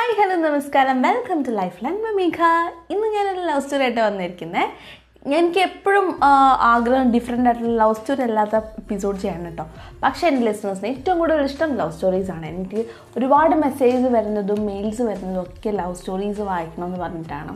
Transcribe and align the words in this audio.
Hi 0.00 0.14
hello 0.18 0.36
നമസ്കാരം. 0.44 0.98
Welcome 1.06 1.38
to 1.46 1.50
life 1.58 1.78
line 1.84 1.96
മമീഖ 2.04 2.38
ഇന്ന് 2.92 3.08
ഞാനൊരു 3.14 3.42
ലവ് 3.48 3.62
സ്റ്റോറി 3.64 3.82
ആയിട്ട് 3.86 3.98
വന്നിരിക്കുന്നത് 4.04 4.62
എനിക്ക് 5.38 5.60
എപ്പോഴും 5.66 6.06
ആഗ്രഹം 6.70 7.08
ഡിഫറെന്റ് 7.14 7.48
ആയിട്ടുള്ള 7.50 7.72
ലവ് 7.80 7.96
സ്റ്റോറി 7.98 8.22
അല്ലാത്ത 8.26 8.56
എപ്പിസോഡ് 8.82 9.18
ചെയ്യണം 9.22 9.44
കേട്ടോ. 9.48 9.64
പക്ഷേ 10.04 10.24
എന്റെ 10.30 10.42
ലിസണേഴ്സിന് 10.48 10.88
ഏറ്റവും 10.92 11.18
കൂടുതൽ 11.22 11.42
ഇഷ്ടം 11.50 11.74
ലവ് 11.80 11.92
സ്റ്റോറീസാണ് 11.96 12.46
എനിക്ക് 12.52 12.80
ഒരുപാട് 13.18 13.54
മെസ്സേജ് 13.64 14.06
വരുന്നതും 14.16 14.62
മെയിൽസ് 14.70 15.02
വരുന്നതും 15.10 15.42
ഒക്കെ 15.46 15.72
ലവ് 15.80 15.98
സ്റ്റോറീസ് 16.00 16.46
വായിക്കണം 16.50 16.86
എന്ന് 16.88 17.00
പറഞ്ഞിട്ടാണ്. 17.04 17.54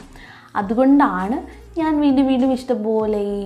അതുകൊണ്ടാണ് 0.62 1.38
ഞാൻ 1.80 1.94
വീണ്ടും 2.04 2.28
വീണ്ടും 2.32 2.52
ഇഷ്ടംപോലെ 2.58 3.22
ഈ 3.38 3.40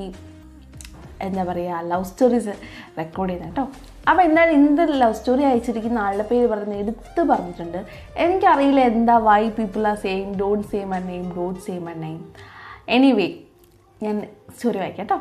എന്താ 1.29 1.45
പറയുക 1.53 1.85
ലവ് 1.93 2.09
സ്റ്റോറീസ് 2.11 2.57
റെക്കോർഡ് 3.01 3.31
ചെയ്യുന്നത് 3.31 3.55
കേട്ടോ. 3.55 3.67
അപ്പോൾ 4.09 4.23
എന്തായാലും 4.27 4.55
ഇന്ന് 4.59 4.85
ലവ് 5.01 5.17
സ്റ്റോറി 5.19 5.43
അയച്ചിരിക്കുന്ന 5.49 5.99
ആളുടെ 6.07 6.25
പേര് 6.31 6.47
പറഞ്ഞ് 6.53 6.77
എടുത്ത് 6.83 7.23
പറഞ്ഞിട്ടുണ്ട്. 7.31 7.81
എനിക്കറിയില്ല 8.25 8.81
എന്താ 8.91 9.17
why 9.29 9.43
people 9.59 9.83
are 9.91 9.97
same 10.05 10.27
don't 10.41 10.67
same 10.73 10.87
my 10.95 11.01
name 11.11 11.27
don't 11.39 11.61
same 11.67 11.83
my 11.89 11.97
name 12.05 12.21
anyway 12.97 13.29
ഞാൻ 14.05 14.17
സ്റ്റോറി 14.57 14.79
വായിക്കാം 14.83 15.07
കേട്ടോ 15.07 15.19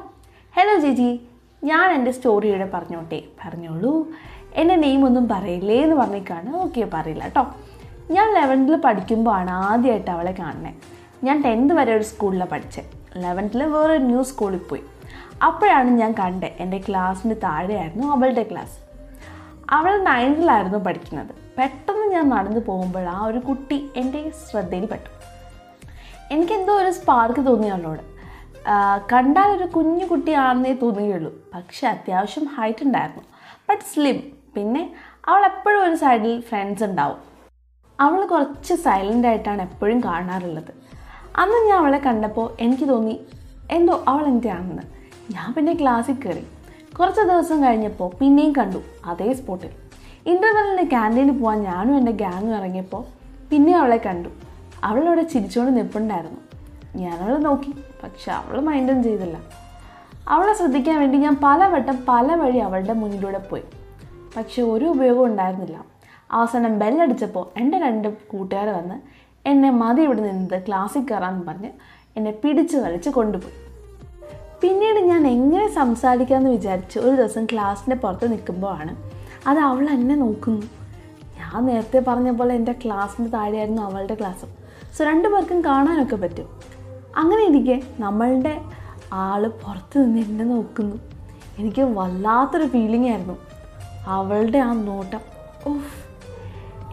ഹലോ 0.57 0.75
ചേച്ചി 0.85 1.09
ഞാൻ 1.69 1.85
എന്റെ 1.97 2.11
സ്റ്റോറിയുടെ 2.17 2.67
പറഞ്ഞോട്ടെ 2.75 3.19
പറഞ്ഞോളൂ. 3.41 3.93
എന്റെ 4.61 4.75
നെയിം 4.83 5.01
ഒന്നും 5.07 5.25
പറയില്ലേ 5.31 5.77
എന്ന് 5.85 5.95
പറഞ്ഞേക്കാണ്. 6.01 6.49
ഓക്കെ 6.65 6.83
പറയില്ല 6.95 7.23
കേട്ടോ 7.27 7.43
ഞാൻ 8.15 8.27
ലെവൻത്തിൽ 8.37 8.75
പഠിക്കുമ്പോഴാണ് 8.85 9.51
ആദ്യമായിട്ട് 9.69 10.11
അവളെ 10.15 10.33
കാണുന്നത് 10.41 10.75
ഞാൻ 11.27 11.37
ടെൻത്ത് 11.45 11.73
വരെ 11.79 11.91
ഒരു 11.97 12.05
സ്കൂളിലാണ് 12.11 12.51
പഠിച്ചത് 12.53 12.91
ലെവൻത്തിൽ 13.23 13.61
വേറെ 13.73 13.95
ന്യൂ 14.09 14.21
സ്കൂളിൽ 14.31 14.61
പോയി. 14.69 14.83
അപ്പോഴാണ് 15.43 15.89
ഞാൻ 15.89 16.11
കണ്ടത് 16.19 16.49
എന്റെ 16.59 16.77
ക്ലാസ്സിന് 16.87 17.35
താഴെയായിരുന്നു 17.43 18.07
അവളുടെ 18.07 18.43
ക്ലാസ്. 18.51 18.77
അവൾ 19.69 20.03
നയൻത്തിലായിരുന്നു 20.03 20.77
പഠിക്കുന്നത്. 20.77 21.31
പെട്ടെന്ന് 21.57 22.05
ഞാൻ 22.15 22.29
നടന്നു 22.29 22.59
പോകുമ്പോൾ 22.59 23.05
ആ 23.07 23.25
ഒരു 23.25 23.39
കുട്ടി 23.39 23.89
എന്റെ 23.95 24.31
ശ്രദ്ധയിൽ 24.49 24.85
പെട്ടു 24.85 25.09
എനിക്കെന്തോ 26.31 26.73
ഒരു 26.73 26.91
സ്പാർക്ക് 26.91 27.45
തോന്നി 27.47 27.67
അവളോട്. 27.67 28.03
കണ്ടാൽ 29.13 29.49
ഒരു 29.57 29.63
കുഞ്ഞു 29.63 30.05
കുട്ടിയാണെന്നേ 30.05 30.73
തോന്നുകയുള്ളൂ 30.73 31.31
പക്ഷെ 31.53 31.87
അത്യാവശ്യം 31.87 32.45
ഹൈറ്റ് 32.55 32.83
ഉണ്ടായിരുന്നു. 32.83 33.23
ബട്ട് 33.69 33.83
സ്ലിം 33.83 34.17
പിന്നെ 34.55 34.95
അവൾ 35.27 35.45
എപ്പോഴും 35.45 35.83
ഒരു 35.87 35.95
സൈഡിൽ 35.95 36.41
ഫ്രണ്ട്സ് 36.41 36.83
ഉണ്ടാവും. 36.83 37.17
അവൾ 37.99 38.25
കുറച്ച് 38.25 38.73
സൈലന്റ് 38.73 39.27
ആയിട്ടാണ് 39.27 39.61
എപ്പോഴും 39.61 39.99
കാണാറുള്ളത്. 40.03 40.71
അന്ന് 41.41 41.69
ഞാൻ 41.69 41.77
അവളെ 41.77 41.97
കണ്ടപ്പോൾ 41.97 42.47
എനിക്ക് 42.59 42.89
തോന്നി 42.89 43.19
എന്തോ 43.71 44.03
അവൾ 44.07 44.25
എന്റെയാണെന്ന് 44.25 44.96
ഞാൻ 45.31 45.53
പിന്നെ 45.53 45.73
ക്ലാസ്സിൽ 45.73 46.13
കയറി 46.13 46.47
കുറച്ച് 46.99 47.21
ദിവസം 47.21 47.63
കഴിഞ്ഞപ്പോൾ 47.63 48.11
പിന്നെയും 48.19 48.53
കണ്ടു 48.57 48.77
അതേ 49.05 49.33
സ്പോട്ടിൽ 49.33 49.69
ഇന്റർവെല്ലിന് 50.25 50.89
ക്യാന്റീനിൽ 50.89 51.39
പോകാൻ 51.39 51.63
ഞാനും 51.63 51.97
എന്റെ 51.97 52.11
ഗ്യാങ്ങും 52.11 52.55
ഇറങ്ങിയപ്പോൾ 52.55 53.03
പിന്നെ 53.49 53.77
അവളെ 53.77 53.97
കണ്ടു. 53.97 54.29
അവളവിടെ 54.83 55.21
ചിരിച്ചുകൊണ്ട് 55.21 55.77
നിൽപ്പുണ്ടായിരുന്നു 55.77 56.41
ഞാനവളെ 56.95 57.37
നോക്കി 57.37 57.71
പക്ഷെ 58.03 58.31
അവൾ 58.31 58.59
മൈൻഡും 58.59 59.03
ചെയ്തില്ല. 59.03 59.37
അവളെ 60.29 60.53
ശ്രദ്ധിക്കാൻ 60.53 60.99
വേണ്ടി 60.99 61.17
ഞാൻ 61.17 61.37
പലവട്ടം 61.43 62.05
പല 62.09 62.35
വഴി 62.35 62.57
അവളുടെ 62.57 62.93
മുന്നിലൂടെ 62.93 63.37
പോയി. 63.37 63.63
പക്ഷെ 64.37 64.61
ഒരു 64.61 64.85
ഉപയോഗം 64.85 65.25
ഉണ്ടായിരുന്നില്ല. 65.25 65.85
അവസാനം 66.31 66.79
ബെല്ലടിച്ചപ്പോൾ 66.79 67.59
എന്റെ 67.59 67.79
രണ്ട് 67.79 68.27
കൂട്ടുകാർ 68.27 68.69
വന്ന് 68.69 68.95
എന്നെ 69.49 69.69
മതി 69.71 70.01
ഇവിടെ 70.01 70.21
നിന്ന് 70.21 70.61
ക്ലാസ്സിൽ 70.67 71.01
കയറാമെന്ന് 71.01 71.47
പറഞ്ഞ് 71.47 71.71
എന്നെ 72.17 72.31
പിടിച്ച് 72.31 72.77
വലിച്ച് 72.77 73.09
കൊണ്ടുപോയി. 73.09 73.66
പിന്നീട് 74.61 74.99
ഞാൻ 74.99 75.27
എങ്ങനെ 75.27 75.73
സംസാരിക്കാമെന്ന് 75.73 76.51
വിചാരിച്ച് 76.51 76.99
ഒരു 76.99 77.15
ദിവസം 77.15 77.45
ക്ലാസ്സിന്റെ 77.45 77.95
പുറത്ത് 77.95 78.31
നിൽക്കുമ്പോഴാണ് 78.31 78.95
അത് 79.49 79.59
അവൾ 79.59 79.89
എന്നെ 79.89 80.15
നോക്കുന്നു. 80.15 80.61
ഞാൻ 81.39 81.65
നേരത്തെ 81.65 82.03
പറഞ്ഞ 82.07 82.31
പോലെ 82.31 82.55
എന്റെ 82.55 82.71
ക്ലാസ്സിന്റെ 82.71 83.31
താഴെയായിരുന്നു 83.31 83.81
അവളുടെ 83.81 84.15
ക്ലാസ്സും 84.15 84.49
സോ 84.97 85.05
രണ്ടു 85.05 85.27
പേർക്കും 85.27 85.65
കാണാനൊക്കെ 85.65 86.15
പറ്റും. 86.15 86.61
അങ്ങനെ 87.17 87.43
ഇരിക്കെ 87.43 87.81
നമ്മളുടെ 87.99 88.61
ആൾ 89.13 89.47
പുറത്ത് 89.47 90.03
നിന്ന് 90.03 90.19
എന്നെ 90.19 90.45
നോക്കുന്നു. 90.45 90.95
എനിക്ക് 91.59 91.81
വല്ലാത്തൊരു 91.81 92.65
ഫീലിംഗ് 92.65 93.09
ആയിരുന്നു. 93.09 93.37
അവളുടെ 94.07 94.57
ആ 94.59 94.73
നോട്ടം 94.73 95.19
ഓഫ് 95.67 96.07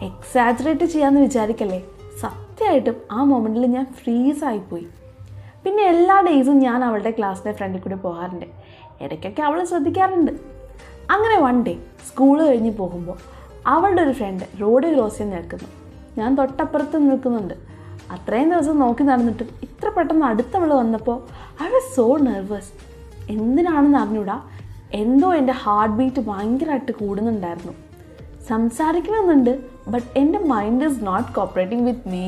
എക്സാജറേറ്റ് 0.03 0.85
ചെയ്യാമെന്ന് 0.85 1.21
വിചാരിക്കല്ലേ? 1.21 1.83
സത്യമായിട്ടും 2.21 2.95
ആ 3.11 3.23
മൊമെന്റിൽ 3.23 3.65
ഞാൻ 3.65 3.85
ഫ്രീസായിപ്പോയി 3.85 4.87
പിന്നെ 5.65 5.83
എല്ലാ 5.83 6.21
ഡേയ്സും 6.21 6.59
ഞാൻ 6.59 6.83
അവളുടെ 6.83 7.11
ക്ലാസ്സിന്റെ 7.11 7.51
ഫ്രണ്ടിൽ 7.57 7.81
കൂടി 7.81 7.95
പോകാറുണ്ട്. 7.95 8.45
ഇടയ്ക്കൊക്കെ 9.01 9.41
അവൾ 9.41 9.63
ശ്രദ്ധിക്കാറുണ്ട്. 9.63 10.31
അങ്ങനെ 11.11 11.39
വൺ 11.41 11.63
ഡേ 11.63 11.73
സ്കൂൾ 12.07 12.43
കഴിഞ്ഞ് 12.43 12.73
പോകുമ്പോൾ 12.73 13.17
അവളുടെ 13.67 14.01
ഒരു 14.01 14.11
ഫ്രണ്ട് 14.11 14.43
റോഡ് 14.61 14.93
ക്രോസ് 14.93 15.17
ചെയ്ത് 15.17 15.33
നിൽക്കുന്നു. 15.33 15.69
ഞാൻ 16.17 16.37
തൊട്ടപ്പുറത്ത് 16.37 17.11
നിൽക്കുന്നുണ്ട്. 17.11 17.53
അത്രയും 18.11 18.49
ദിവസം 18.49 18.79
നോക്കി 18.79 19.03
നടന്നിട്ടും 19.03 19.47
ഇത്ര 19.63 19.89
പെട്ടെന്ന് 19.89 20.25
അടുത്തവൾ 20.25 20.73
വന്നപ്പോൾ 20.73 21.17
അവൾ 21.59 21.95
സോ 21.95 22.17
നെർവസ് 22.17 22.71
എന്തിനാണെന്ന് 23.29 23.97
അറിഞ്ഞൂടാ? 23.97 24.41
എന്തോ 24.93 25.33
എന്റെ 25.33 25.53
ഹാർട്ട് 25.53 25.95
ബീറ്റ് 25.95 26.21
ഭയങ്കരമായിട്ട് 26.21 26.91
കൂടുന്നുണ്ടായിരുന്നു. 26.91 27.73
സംസാരിക്കണമെന്നുണ്ട് 28.47 29.59
ബട്ട് 29.87 30.19
എന്റെ 30.19 30.39
mind 30.39 30.85
is 30.85 31.07
not 31.07 31.31
cooperating 31.35 31.83
with 31.83 32.07
me 32.07 32.23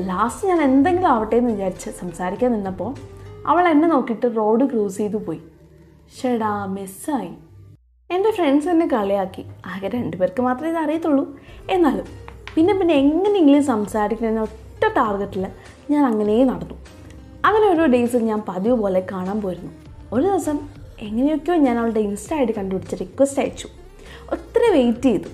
last 0.00 0.48
ഞാൻ 0.48 0.62
എന്തെങ്കിലും 0.62 1.08
ആവട്ടെ 1.08 1.36
എന്ന് 1.36 1.50
വിചാരിച്ച് 1.50 1.90
സംസാരിക്കാൻ 1.90 2.52
നിന്നപ്പോൾ 2.52 2.94
അവൾ 3.46 3.68
എന്നെ 3.68 3.88
നോക്കിയിട്ട് 3.88 4.36
റോഡ് 4.36 4.70
ക്രൂസ് 4.70 4.96
ചെയ്തു 4.96 5.16
പോയി. 5.16 5.40
ഷെടാ 6.22 6.66
മിസ്സായി 6.66 7.30
എന്റെ 8.10 8.30
ഫ്രണ്ട്സ് 8.30 8.68
എന്നെ 8.68 8.86
കളിയാക്കി. 8.86 9.44
ആകെ 9.66 9.88
രണ്ടുപേർക്ക് 9.88 10.42
മാത്രമേ 10.42 10.70
ഇത് 10.70 10.78
അറിയത്തുള്ളൂ. 10.78 11.38
എന്നാലും 11.70 12.04
പിന്നെ 12.54 12.74
പിന്നെ 12.74 12.94
എങ്ങനെയെങ്കിലും 12.94 13.64
സംസാരിക്കണമെന്ന 13.64 14.40
ഒറ്റ 14.40 14.92
ടാർഗറ്റിൽ 14.96 15.46
ഞാൻ 15.90 16.04
അങ്ങനെ 16.04 16.44
നടന്നു. 16.44 16.74
അങ്ങനെ 17.44 17.70
ഓരോ 17.70 17.86
ഡേയ്സിൽ 17.86 18.18
ഞാൻ 18.18 18.42
പതിവ് 18.48 18.76
പോലെ 18.76 19.06
കാണാൻ 19.12 19.40
പോയിരുന്നു. 19.40 19.72
ഒരു 20.12 20.26
ദിവസം 20.26 20.58
എങ്ങനെയൊക്കെയോ 21.00 21.56
ഞാൻ 21.56 21.78
അവളുടെ 21.78 22.00
ഇൻസ്റ്റ 22.00 22.34
ആയിട്ട് 22.34 22.52
കണ്ടുപിടിച്ച് 22.52 22.96
റിക്വസ്റ്റ് 23.00 23.40
അയച്ചു. 23.40 23.68
ഒത്തിരി 24.32 24.72
വെയിറ്റ് 24.72 25.02
ചെയ്തു. 25.02 25.28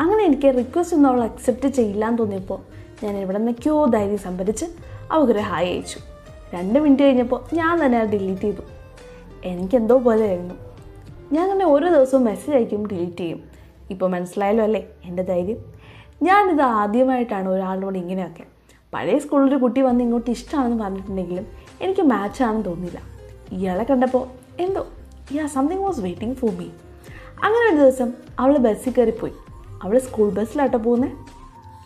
അങ്ങനെ 0.00 0.24
എനിക്ക് 0.24 0.58
റിക്വസ്റ്റ് 0.58 0.96
ഒന്നും 0.96 1.10
അവൾ 1.10 1.22
അക്സെപ്റ്റ് 1.24 1.68
ചെയ്യില്ലാന്ന് 1.68 2.18
തോന്നിയപ്പോൾ 2.18 2.73
ഞാൻ 3.04 3.16
ഇവിടെ 3.16 3.38
നിന്നൊക്കെയോ 3.38 3.84
ധൈര്യം 3.84 4.18
സംഭരിച്ച് 4.18 4.66
അവൾക്കൊരു 5.12 5.38
ഹായ് 5.38 5.68
അയച്ചു. 5.68 5.98
രണ്ട് 6.54 6.78
മിനിറ്റ് 6.78 7.02
കഴിഞ്ഞപ്പോൾ 7.02 7.54
ഞാൻ 7.54 7.86
തന്നെ 7.86 7.98
അത് 7.98 8.08
ഡിലീറ്റ് 8.08 8.42
ചെയ്തു. 8.42 8.62
എനിക്കെന്തോ 9.44 9.98
പോലെയായിരുന്നു. 9.98 10.54
ഞാൻ 11.32 11.52
തന്നെ 11.52 11.64
ഓരോ 11.64 11.88
ദിവസവും 11.88 12.24
മെസ്സേജ് 12.24 12.56
അയക്കും 12.56 12.86
ഡിലീറ്റ് 12.86 13.16
ചെയ്യും. 13.16 13.40
ഇപ്പോൾ 13.90 14.10
മനസ്സിലായല്ലോ 14.10 14.64
അല്ലേ 14.64 14.86
എന്റെ 15.04 15.22
ധൈര്യം? 15.22 15.56
ഞാനിത് 16.22 16.62
ആദ്യമായിട്ടാണ് 16.62 17.48
ഒരാളോട് 17.48 17.98
ഇങ്ങനെയൊക്കെ. 17.98 18.44
പഴയ 18.94 19.18
സ്കൂളിലൊരു 19.18 19.56
കുട്ടി 19.56 19.80
വന്ന് 19.80 20.04
ഇങ്ങോട്ട് 20.04 20.30
ഇഷ്ടമാണെന്ന് 20.30 20.84
പറഞ്ഞിട്ടുണ്ടെങ്കിലും 20.84 21.46
എനിക്ക് 21.80 22.00
മാച്ച് 22.00 22.24
മാച്ചാണെന്ന് 22.24 22.64
തോന്നിയില്ല. 22.64 23.00
ഇയാളെ 23.52 23.84
കണ്ടപ്പോൾ 23.84 24.28
എന്തോ 24.62 24.86
yeah 25.32 25.46
something 25.46 25.84
was 25.84 26.00
waiting 26.00 26.36
for 26.36 26.50
me 26.50 26.66
അങ്ങനെ 27.44 27.64
ഒരു 27.70 27.76
ദിവസം 27.76 28.12
അവൾ 28.38 28.56
ബസ്സിൽ 28.56 28.92
കയറിപ്പോയി. 28.98 29.32
അവൾ 29.82 29.98
സ്കൂൾ 29.98 30.30
ബസ്സിലാട്ടോ 30.30 30.78
പോകുന്നത് 30.78 31.10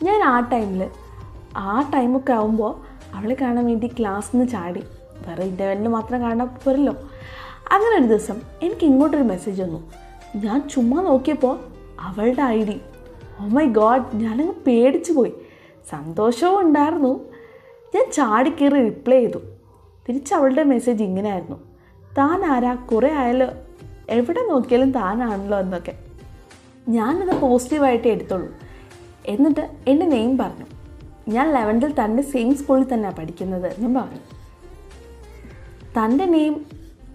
ഞാൻ 0.05 0.23
ആ 0.23 0.41
ടൈമിൽ 0.41 0.91
ആ 1.59 1.91
ടൈമൊക്കെ 1.95 2.33
ആകുമ്പോൾ 2.33 2.81
അവളെ 3.15 3.37
കാണാൻ 3.41 3.67
വേണ്ടി 3.67 3.87
ക്ലാസ്സിൽ 3.87 4.37
നിന്ന് 4.37 4.53
ചാടി. 4.53 4.85
വേറെ 5.29 5.45
ഇന്റർവെല്ലിന് 5.45 5.89
മാത്രം 5.89 6.21
കാണാൻ 6.21 6.49
പോരല്ലോ. 6.65 6.93
അങ്ങനെ 7.73 7.99
ഒരു 7.99 8.07
ദിവസം 8.07 8.41
എനിക്ക് 8.63 8.85
ഇങ്ങോട്ടൊരു 8.85 9.23
മെസ്സേജ് 9.23 9.63
വന്നു. 9.63 9.93
ഞാൻ 10.37 10.69
ചുമ്മാ 10.69 11.03
നോക്കിയപ്പോൾ 11.03 11.59
അവളുടെ 12.01 12.43
I 12.43 12.65
D 12.65 12.81
oh 13.41 13.47
my 13.47 13.65
God 13.65 14.03
ഞാനങ്ങ് 14.15 14.55
പേടിച്ചു 14.67 15.13
പോയി. 15.13 15.33
സന്തോഷവും 15.91 16.61
ഉണ്ടായിരുന്നു. 16.61 17.25
ഞാൻ 17.95 18.11
ചാടിക്കയറി 18.13 18.85
റിപ്ലൈ 18.85 19.19
ചെയ്തു. 19.19 19.39
തിരിച്ച് 20.09 20.35
അവളുടെ 20.35 20.65
മെസ്സേജ് 20.65 21.05
ഇങ്ങനെയായിരുന്നു. 21.05 21.57
താൻ 22.19 22.45
ആരാ? 22.45 22.75
കുറേ 22.75 23.15
ആയാലോ 23.15 23.47
എവിടെ 24.11 24.47
നോക്കിയാലും 24.49 24.93
താനാണല്ലോ 24.93 25.59
എന്നൊക്കെ. 25.59 25.99
ഞാനത് 26.89 27.41
പോസിറ്റീവായിട്ടേ 27.41 28.11
എടുത്തുള്ളൂ. 28.11 28.49
എന്നിട്ട് 29.27 29.71
എന്റെ 29.89 30.07
നെയിം 30.07 30.39
പറഞ്ഞു. 30.39 30.78
ഞാൻ 31.29 31.47
ലെവൻത്തിൽ 31.55 31.95
തന്റെ 32.05 32.23
സെയിം 32.23 32.57
സ്കൂളിൽ 32.57 32.85
തന്നെയാണ് 32.93 33.17
പഠിക്കുന്നത്. 33.17 33.81
ഞാൻ 33.81 33.95
പറഞ്ഞു 33.95 34.21
തന്റെ 35.97 36.25
നെയിം 36.25 36.67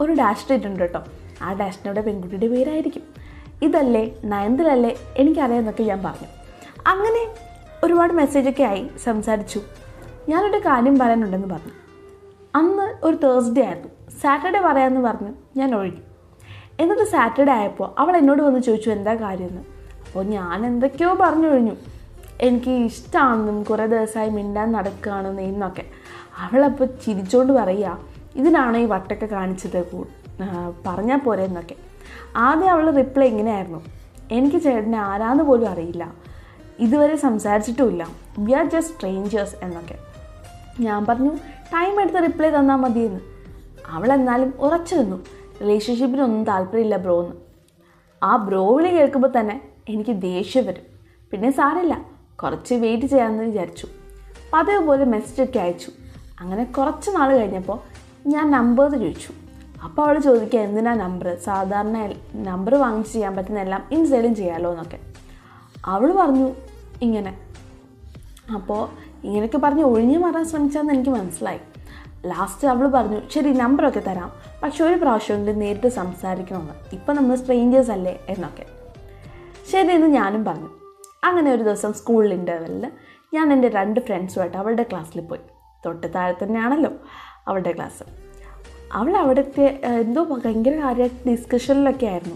ഒരു 0.02 0.12
ഡാഷ് 0.12 0.44
ഇട്ടിട്ടുണ്ട് 0.44 0.80
കേട്ടോ. 0.80 1.02
ആ 1.42 1.54
ഡാഷിനോടെ 1.54 2.02
പെൺകുട്ടിയുടെ 2.02 2.48
പേരായിരിക്കും. 2.48 3.04
ഇതല്ലേ 3.62 4.04
നയന്തിലല്ലേ 4.24 4.96
എനിക്കറിയാമെന്നൊക്കെ 5.18 5.84
ഞാൻ 5.84 6.04
പറഞ്ഞു. 6.04 6.28
അങ്ങനെ 6.88 7.24
ഒരുപാട് 7.84 8.14
മെസ്സേജൊക്കെ 8.14 8.64
ആയി 8.64 8.90
സംസാരിച്ചു. 9.04 9.62
ഞാനൊരു 10.30 10.58
കാര്യം 10.58 11.00
പറയാനുണ്ടെന്ന് 11.00 11.48
പറഞ്ഞു. 11.48 11.74
അന്ന് 12.56 13.06
ഒരു 13.06 13.16
തേഴ്സ്ഡേ 13.16 13.64
ആയിരുന്നു. 13.66 13.90
സാറ്റർഡേ 14.22 14.60
പറയാമെന്ന് 14.60 15.02
പറഞ്ഞു 15.02 15.32
ഞാൻ 15.58 15.76
ഒഴുകി. 15.76 16.02
എന്നിട്ട് 16.80 17.04
സാറ്റർഡേ 17.04 17.52
ആയപ്പോൾ 17.52 17.96
അവൾ 17.98 18.18
എന്നോട് 18.18 18.42
വന്ന് 18.42 18.60
ചോദിച്ചു 18.60 18.90
എന്താ 18.90 19.16
കാര്യമെന്ന്? 19.16 19.62
അപ്പോൾ 20.06 20.24
ഞാൻ 20.26 20.66
എന്തൊക്കെയോ 20.66 21.14
പറഞ്ഞു 21.14 21.48
കഴിഞ്ഞു 21.48 21.76
എനിക്ക് 22.42 22.70
ഇഷ്ടമാണെന്നും 22.70 23.64
കുറേ 23.64 23.86
ദിവസമായി 23.86 24.30
മിണ്ടാൻ 24.30 24.72
നടക്കുകയാണെന്ന് 24.72 25.42
എന്നൊക്കെ. 25.42 25.86
അവളപ്പോൾ 26.38 26.86
ചിരിച്ചുകൊണ്ട് 26.86 27.54
പറയുക 27.54 27.98
ഇതിനാണ് 28.36 28.78
ഈ 28.78 28.86
വട്ടൊക്കെ 28.86 29.26
കാണിച്ചത്? 29.26 29.80
പറഞ്ഞാൽ 30.88 31.18
പോരെ 31.18 31.44
എന്നൊക്കെ. 31.44 31.76
ആദ്യം 32.36 32.72
അവൾ 32.72 32.92
റിപ്ലൈ 32.92 33.28
ഇങ്ങനെയായിരുന്നു 33.28 33.82
എനിക്ക് 34.32 34.62
ചേട്ടനെ 34.62 34.98
ആരാന്ന് 34.98 35.44
പോലും 35.44 35.70
അറിയില്ല. 35.70 36.14
ഇതുവരെ 36.80 37.16
സംസാരിച്ചിട്ടുമില്ല. 37.16 38.08
വി 38.40 38.52
ആർ 38.52 38.66
ജസ്റ്റ് 38.66 38.96
സ്ട്രേഞ്ചേഴ്സ് 38.96 39.56
എന്നൊക്കെ. 39.64 39.98
ഞാൻ 40.80 41.06
പറഞ്ഞു 41.06 41.32
ടൈം 41.74 42.02
എടുത്ത് 42.02 42.24
റിപ്ലൈ 42.24 42.50
തന്നാൽ 42.50 42.76
മതിയെന്ന്. 42.76 43.20
അവൾ 43.88 44.14
എന്നാലും 44.14 44.54
ഉറച്ചു 44.60 44.96
നിന്നു 44.96 45.18
റിലേഷൻഷിപ്പിനൊന്നും 45.62 46.44
താല്പര്യമില്ല 46.44 46.98
ബ്രോ 46.98 47.22
എന്ന് 47.24 47.36
ആ 48.24 48.36
ബ്രോവിളി 48.36 48.90
കേൾക്കുമ്പോൾ 48.90 49.40
തന്നെ 49.40 49.62
എനിക്ക് 49.90 50.22
ദേഷ്യം 50.22 50.66
വരും. 50.66 50.86
പിന്നെ 51.32 51.52
സാരമില്ല 51.52 52.13
കുറച്ച് 52.44 52.74
വെയിറ്റ് 52.74 53.06
ചെയ്യാമെന്ന് 53.06 53.44
വിചാരിച്ചു. 53.44 53.88
പതിവ് 54.54 54.86
പോലെ 54.86 55.06
മെസ്സേജ് 55.06 55.50
ഒക്കെ 55.50 55.60
അയച്ചു. 55.60 55.92
അങ്ങനെ 56.40 56.64
കുറച്ച് 56.64 57.12
നാൾ 57.12 57.38
കഴിഞ്ഞപ്പോൾ 57.38 57.80
ഞാൻ 58.28 58.52
നമ്പർ 58.52 58.92
ചോദിച്ചു. 58.92 59.34
അപ്പോൾ 59.84 60.06
അവൾ 60.06 60.20
ചോദിക്കുക 60.20 60.60
എന്തിനാ 60.60 60.94
നമ്പർ 60.94 61.38
സാധാരണ 61.46 62.14
നമ്പർ 62.36 62.76
വാങ്ങിച്ച് 62.76 63.14
ചെയ്യാൻ 63.14 63.36
പറ്റുന്ന 63.36 63.60
എല്ലാം 63.60 63.84
ഇൻസ്റ്റയിലും 63.92 64.36
ചെയ്യാമല്ലോ 64.36 64.72
എന്നൊക്കെ. 64.72 65.00
അവൾ 65.86 66.12
പറഞ്ഞു 66.12 66.52
ഇങ്ങനെ. 67.02 67.38
അപ്പോൾ 68.54 68.90
ഇങ്ങനെയൊക്കെ 69.24 69.58
പറഞ്ഞ് 69.58 69.84
ഒഴിഞ്ഞു 69.84 70.20
മാറാൻ 70.20 70.46
ശ്രമിച്ചാന്ന് 70.46 70.94
എനിക്ക് 70.94 71.10
മനസ്സിലായി. 71.10 71.60
ലാസ്റ്റ് 72.26 72.68
അവൾ 72.68 72.88
പറഞ്ഞു 72.88 73.22
ശരി 73.32 73.54
നമ്പറൊക്കെ 73.54 74.00
തരാം. 74.00 74.32
പക്ഷെ 74.64 74.84
ഒരു 74.84 74.96
പ്രാവശ്യം 74.96 75.46
കൊണ്ട് 75.46 75.62
നേരിട്ട് 75.62 75.88
സംസാരിക്കണമെന്ന്. 75.88 76.74
ഇപ്പം 76.94 77.16
നമ്മൾ 77.16 77.36
സ്ട്രേഞ്ചേഴ്സ് 77.36 77.92
അല്ലേ? 77.92 78.20
എന്നൊക്കെ. 78.30 78.66
ശരി 79.72 79.92
എന്ന് 79.92 80.08
ഞാനും 80.08 80.46
പറഞ്ഞു. 80.46 80.83
അങ്ങനെ 81.24 81.52
ഒരു 81.52 81.64
ദിവസം 81.64 81.94
സ്കൂളിൽ 81.94 82.34
ഇന്റർവെല്ലിൽ 82.34 82.92
ഞാൻ 83.34 83.54
എന്റെ 83.54 83.70
രണ്ട് 83.70 84.00
ഫ്രണ്ട്സുമായിട്ട് 84.00 84.58
അവളുടെ 84.58 84.84
ക്ലാസ്സിൽ 84.84 85.22
പോയി. 85.22 85.42
തൊട്ട് 85.86 86.14
താഴെ 86.16 86.34
തന്നെയാണല്ലോ 86.44 86.92
അവളുടെ 87.48 87.72
ക്ലാസ് 87.72 88.04
അവൾ 88.94 89.18
അവിടുത്തെ 89.18 89.82
എന്തോ 89.86 90.24
ഭയങ്കര 90.24 90.80
കാര്യ 90.80 91.08
ഡിസ്കഷനിലൊക്കെ 91.08 92.06
ആയിരുന്നു. 92.06 92.36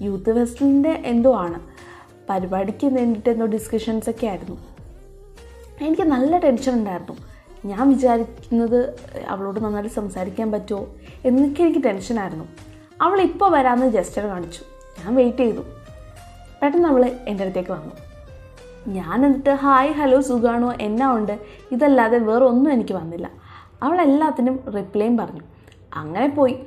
യൂത്ത് 0.00 0.34
ഫെസ്റ്റിന്റെ 0.34 0.90
എന്തോ 0.90 1.36
ആണ്. 1.36 1.60
പരിപാടിക്ക് 2.30 2.86
വേണ്ടിയിട്ട് 2.86 3.30
എന്തോ 3.30 3.46
ഡിസ്കഷൻസൊക്കെ 3.46 4.26
ആയിരുന്നു. 4.26 4.56
എനിക്ക് 5.84 6.02
നല്ല 6.02 6.38
ടെൻഷൻ 6.38 6.74
ഉണ്ടായിരുന്നു. 6.74 7.16
ഞാൻ 7.64 7.88
വിചാരിക്കുന്നത് 7.88 8.96
അവളോട് 9.28 9.60
നന്നായിട്ട് 9.60 9.94
സംസാരിക്കാൻ 9.94 10.52
പറ്റുമോ 10.52 10.86
എന്നൊക്കെ 11.24 11.62
എനിക്ക് 11.62 11.84
ടെൻഷനായിരുന്നു 11.84 12.44
അവൾ 13.00 13.20
ഇപ്പോൾ 13.20 13.50
വരാമെന്ന് 13.50 13.92
ജസ്റ്റർ 13.92 14.26
കാണിച്ചു. 14.26 14.60
ഞാൻ 15.00 15.14
വെയിറ്റ് 15.14 15.38
ചെയ്തു. 15.38 15.62
പെട്ടെന്ന് 16.62 16.88
അവൾ 16.88 17.04
എന്റെ 17.28 17.44
അടുത്തേക്ക് 17.44 17.70
വന്നു. 17.70 18.05
ഞാൻ 18.88 19.26
എന്നിട്ട് 19.26 19.50
ഹായ് 19.50 19.92
ഹലോ 19.92 20.20
സുഖാണോ? 20.20 20.74
എന്നാ 20.80 21.14
ഉണ്ട്? 21.14 21.38
ഇതല്ലാതെ 21.72 22.18
വേറെ 22.18 22.44
ഒന്നും 22.44 22.72
എനിക്ക് 22.72 22.94
വന്നില്ല. 22.94 23.30
അവൾ 23.82 24.00
എല്ലാത്തിനും 24.00 24.60
റിപ്ലൈയും 24.76 25.16
പറഞ്ഞു. 25.16 25.40
അങ്ങനെ 25.94 26.28
പോയി. 26.28 26.58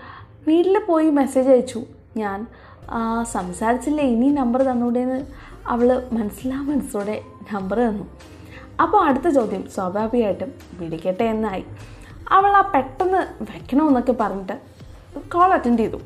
വീട്ടിൽ 0.47 0.79
പോയി 0.87 1.09
മെസ്സേജ് 1.09 1.49
അയച്ചു. 1.49 1.83
ഞാൻ 2.17 2.47
"ആ, 2.89 3.23
സംസാരിച്ചില്ലേ? 3.23 4.03
ഇനി 4.03 4.29
നമ്പർ 4.29 4.63
തന്നൂടേന്ന്. 4.63 5.25
അവൾ 5.67 6.09
മനസ്സിലാ 6.11 6.61
മനസ്സോടെ 6.61 7.21
നമ്പർ 7.53 7.79
തന്നു. 7.79 8.03
അപ്പോൾ 8.81 9.03
അടുത്ത 9.03 9.29
ചോദ്യം 9.29 9.69
സ്വാഭാവികമായിട്ടും 9.69 10.53
വിളിക്കട്ടെ 10.79 11.23
എന്നായി. 11.23 11.65
അവൾ 12.31 12.49
ആ 12.51 12.71
പെട്ടെന്ന് 12.75 13.17
വെക്കണമെന്നൊക്കെ 13.41 14.11
പറഞ്ഞിട്ട് 14.11 14.53
കോൾ 15.33 15.53
അറ്റൻഡ് 15.53 15.79
ചെയ്തു. 15.79 15.97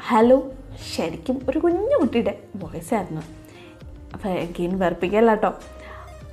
ഹലോ 0.00 0.42
ശരിക്കും 0.96 1.40
ഒരു 1.50 1.58
കുഞ്ഞു 1.58 1.98
കുട്ടിയുടെ 2.00 2.38
വോയിസ് 2.56 2.94
ആയിരുന്നു. 2.94 3.39
എഗെയിൻ 4.28 4.78
വെറുപ്പിക്കല്ല 4.78 5.30
കേട്ടോ. 5.30 5.50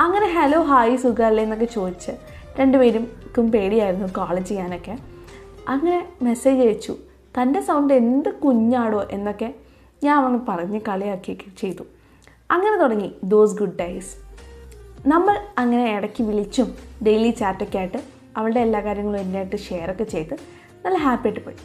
അങ്ങനെ 0.01 0.27
ഹലോ 0.27 0.61
ഹായ് 0.61 0.97
സുഖമല്ലേ 0.97 1.43
എന്നൊക്കെ 1.43 1.65
ചോദിച്ച് 1.65 2.11
രണ്ടുപേരും 2.59 3.03
പേടിയായിരുന്നു 3.53 4.07
കോൾ 4.07 4.39
ചെയ്യാനൊക്കെ. 4.39 4.97
അങ്ങനെ 5.69 6.09
മെസ്സേജ് 6.21 6.61
അയച്ചു. 6.61 6.95
തന്റെ 7.41 7.61
സൗണ്ട് 7.61 7.93
എന്ത് 7.93 8.29
കുഞ്ഞാടോ 8.29 9.07
എന്നൊക്കെ 9.11 9.53
ഞാൻ 10.03 10.23
അവന് 10.23 10.39
പറഞ്ഞ് 10.49 10.79
കളിയാക്കിയൊക്കെ 10.87 11.45
ചെയ്തു. 11.57 11.83
അങ്ങനെ 12.51 12.77
തുടങ്ങി 12.77 13.15
ദോസ് 13.23 13.57
ഗുഡ് 13.57 13.77
ഡേയ്സ് 13.79 14.13
നമ്മൾ 15.07 15.39
അങ്ങനെ 15.57 15.95
ഇടയ്ക്ക് 15.95 16.23
വിളിച്ചും 16.23 16.75
ഡെയിലി 17.05 17.29
ചാറ്റൊക്കെ 17.29 17.77
ആയിട്ട് 17.77 17.97
അവളുടെ 18.37 18.59
എല്ലാ 18.59 18.79
കാര്യങ്ങളും 18.79 19.19
എന്നെയായിട്ട് 19.19 19.55
ഷെയർ 19.55 19.91
ഒക്കെ 19.91 20.03
ചെയ്ത് 20.03 20.33
നല്ല 20.85 20.97
ഹാപ്പി 20.97 21.27
ആയിട്ട് 21.27 21.45
പോയി. 21.45 21.55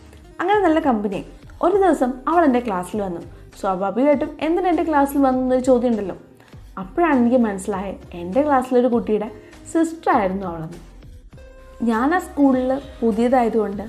അങ്ങനെ 0.41 0.61
നല്ല 0.61 0.81
കമ്പനിയായി 0.81 1.26
ഒരു 1.62 1.76
ദിവസം 1.76 2.12
അവൾ 2.29 2.44
എന്റെ 2.44 2.61
ക്ലാസ്സിൽ 2.61 3.03
വന്നു. 3.03 3.20
സ്വാഭാവികമായിട്ടും 3.60 4.37
എന്തിനാ 4.40 4.69
എന്റെ 4.69 4.84
ക്ലാസ്സിൽ 4.84 5.19
വന്നൊരു 5.19 5.64
ചോദ്യം 5.64 5.90
ഉണ്ടല്ലോ 5.90 6.16
അപ്പോഴാണ് 6.78 7.16
എനിക്ക് 7.16 7.37
മനസ്സിലായത് 7.37 7.96
എന്റെ 8.14 8.43
ക്ലാസ്സിലൊരു 8.43 8.87
കുട്ടിയുടെ 8.87 9.31
സിസ്റ്റർ 9.72 10.16
ആയിരുന്നു 10.16 10.46
അവളെന്ന്. 10.46 10.93
ഞാൻ 11.82 12.14
ആ 12.14 12.19
സ്കൂളിൽ 12.19 12.81
പുതിയതായതുകൊണ്ട് 13.00 13.82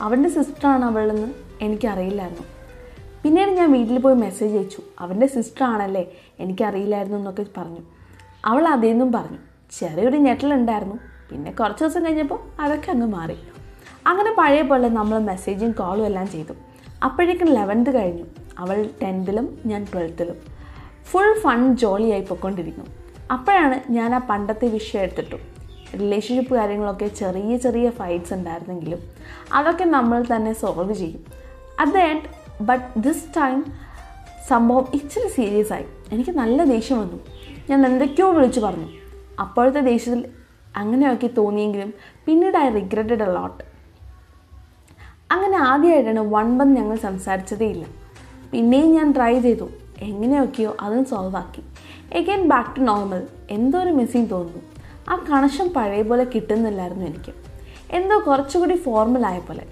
അവന്റെ 0.00 0.28
സിസ്റ്ററാണ് 0.28 0.84
അവളെന്ന് 0.84 1.28
എനിക്കറിയില്ലായിരുന്നു. 1.60 2.42
പിന്നീട് 3.22 3.50
ഞാൻ 3.50 3.72
വീട്ടിൽ 3.72 3.98
പോയി 3.98 4.14
മെസ്സേജ് 4.14 4.56
അയച്ചു. 4.56 4.82
അവന്റെ 5.00 5.26
സിസ്റ്റർ 5.26 5.64
ആണല്ലേ 5.64 6.06
എനിക്കറിയില്ലായിരുന്നു 6.40 7.18
എന്നൊക്കെ 7.18 7.46
പറഞ്ഞു. 7.56 7.80
അവൾ 8.44 8.68
അതേന്നും 8.68 9.12
പറഞ്ഞു. 9.12 9.38
ചെറിയൊരു 9.78 10.16
ഞെട്ടലുണ്ടായിരുന്നു 10.16 10.96
പിന്നെ 11.30 11.50
കുറച്ച് 11.50 11.84
ദിവസം 11.84 12.06
കഴിഞ്ഞപ്പോൾ 12.06 12.38
അതൊക്കെ 12.60 12.90
അങ്ങ് 12.90 13.06
മാറി. 13.06 13.36
അങ്ങനെ 14.06 14.34
പഴയ 14.38 14.62
പോലെ 14.62 14.88
നമ്മൾ 14.88 15.18
മെസ്സേജും 15.18 15.72
കോളും 15.72 16.06
എല്ലാം 16.06 16.28
ചെയ്തു. 16.28 16.52
അപ്പോഴേക്കും 17.04 17.48
ലെവൻത്ത് 17.48 17.94
കഴിഞ്ഞു. 17.94 18.24
അവൾ 18.58 18.90
ടെൻത്തിലും 19.02 19.58
ഞാൻ 19.66 19.84
ട്വൽത്തിലും. 19.84 20.36
ഫുൾ 21.10 21.32
ഫൺ 21.38 21.76
ജോളിയായി 21.76 22.20
പൊയ്ക്കൊണ്ടിരിക്കും 22.20 22.86
അപ്പോഴാണ് 23.30 23.92
ഞാൻ 23.92 24.14
ആ 24.14 24.18
പണ്ടത്തെ 24.18 24.68
വിഷയം 24.68 25.02
എടുത്തിട്ടു. 25.02 25.36
റിലേഷൻഷിപ്പ് 25.96 26.54
കാര്യങ്ങളൊക്കെ 26.54 27.06
ചെറിയ 27.06 27.56
ചെറിയ 27.56 27.90
ഫൈറ്റ്സ് 27.90 28.34
ഉണ്ടായിരുന്നെങ്കിലും 28.34 28.98
അതൊക്കെ 29.52 29.84
നമ്മൾ 29.84 30.24
തന്നെ 30.36 30.52
സോൾവ് 30.52 30.94
ചെയ്യും. 30.94 31.24
അത് 31.80 32.22
ബട്ട് 32.60 32.98
ദിസ് 32.98 33.24
ടൈം 33.36 33.64
സംഭവം 34.48 34.86
ഇച്ചിരി 34.94 35.28
സീരിയസ് 35.28 35.72
ആയി. 35.72 35.86
എനിക്ക് 36.12 36.30
നല്ല 36.30 36.64
ദേഷ്യം 36.64 36.98
വന്നു. 37.00 37.18
ഞാൻ 37.70 37.86
എന്തൊക്കെയോ 37.86 38.32
വിളിച്ചു 38.32 38.60
പറഞ്ഞു. 38.60 38.88
അപ്പോഴത്തെ 39.40 39.80
ദേഷ്യത്തിൽ 39.80 40.28
അങ്ങനെയൊക്കെ 40.76 41.26
തോന്നിയെങ്കിലും 41.26 41.94
പിന്നീട് 42.26 42.56
ഐ 42.56 42.68
റിഗ്രറ്റഡ് 42.68 43.22
അലോട്ട് 43.22 43.36
ലോട്ട് 43.36 43.64
അങ്ങനെ 45.32 45.56
ആദ്യമായിട്ടാണ് 45.56 46.20
വൺ 46.20 46.58
മന്ത് 46.58 46.80
ഞങ്ങൾ 46.80 46.96
സംസാരിച്ചതേ 46.96 47.66
ഇല്ല. 47.66 47.86
പിന്നെയും 48.56 48.92
ഞാൻ 48.92 49.12
ട്രൈ 49.12 49.40
ചെയ്തു. 49.40 49.68
എങ്ങനെയൊക്കെയോ 49.98 50.76
അതും 50.80 51.04
സോൾവ് 51.04 51.36
ആക്കി. 51.36 51.62
എഗൈൻ 52.12 52.48
ബാക്ക് 52.48 52.76
ടു 52.76 52.80
നോർമൽ 52.80 53.26
എന്തോ 53.50 53.78
ഒരു 53.78 53.90
മിസ്സിങ് 53.90 54.30
തോന്നുന്നു. 54.30 54.62
ആ 55.08 55.24
കണക്ഷൻ 55.30 55.68
പഴയ 55.76 56.02
പോലെ 56.02 56.24
കിട്ടുന്നില്ലായിരുന്നു 56.24 57.06
എനിക്ക്. 57.06 57.32
എന്തോ 57.90 58.22
കുറച്ചുകൂടി 58.26 58.76
ഫോർമൽ 58.76 59.26
ആയ 59.26 59.38
പോലെ. 59.38 59.66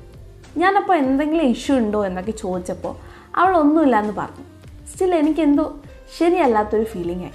ഞാനപ്പോൾ 0.56 0.94
എന്തെങ്കിലും 0.96 1.42
ഇഷ്യൂ 1.42 1.76
ഉണ്ടോ 1.76 2.06
എന്നൊക്കെ 2.06 2.30
ചോദിച്ചപ്പോൾ 2.30 2.96
അവൾ 3.36 3.56
ഒന്നുമില്ല 3.56 4.00
എന്ന് 4.00 4.12
പറഞ്ഞു. 4.18 4.44
സ്റ്റിൽ 4.92 5.14
എനിക്കെന്തോ 5.14 5.80
ശരിയല്ലാത്തൊരു 6.18 6.84
ഫീലിംഗ് 6.84 7.22
ആയി. 7.22 7.32